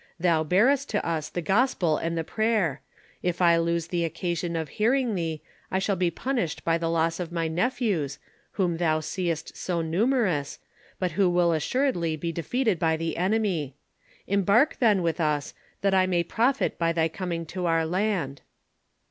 Thou 0.19 0.43
bearest 0.43 0.89
to 0.89 1.05
us 1.07 1.29
the 1.29 1.43
gospel 1.43 1.97
and 1.97 2.17
the 2.17 2.23
prayer: 2.23 2.81
if 3.21 3.39
I 3.39 3.57
lose 3.57 3.85
the 3.89 4.03
occasion 4.03 4.55
of 4.55 4.69
hearing 4.69 5.13
thee, 5.13 5.43
I 5.69 5.77
shall 5.77 5.95
be 5.95 6.09
punished 6.09 6.65
by 6.65 6.79
the 6.79 6.89
loss 6.89 7.19
of 7.19 7.31
my 7.31 7.47
neph 7.47 7.79
ews, 7.81 8.17
whom 8.53 8.77
thou 8.77 8.99
seest 9.01 9.55
so 9.55 9.83
numerous, 9.83 10.57
but 10.97 11.11
who 11.11 11.29
will 11.29 11.51
assuredly 11.53 12.15
be 12.15 12.31
defeated 12.31 12.79
by 12.79 12.97
the 12.97 13.15
enemy. 13.15 13.75
Embark, 14.25 14.77
then, 14.79 15.03
with 15.03 15.21
us, 15.21 15.53
that 15.81 15.93
I 15.93 16.07
may 16.07 16.23
profit 16.23 16.79
by 16.79 16.93
thy 16.93 17.07
coming 17.07 17.41
into 17.41 17.67
our 17.67 17.85
land." 17.85 18.41